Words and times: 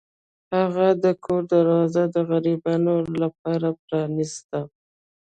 هغه 0.57 0.87
د 1.03 1.05
کور 1.23 1.41
دروازه 1.53 2.03
د 2.13 2.15
غریبانو 2.29 2.95
لپاره 3.21 3.67
پرانیسته. 3.83 4.59